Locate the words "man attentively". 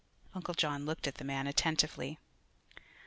1.23-2.17